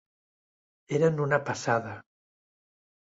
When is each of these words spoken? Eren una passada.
Eren 0.99 1.21
una 1.25 1.39
passada. 1.49 1.91